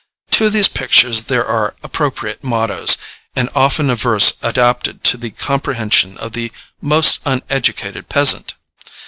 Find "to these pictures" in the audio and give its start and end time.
0.31-1.25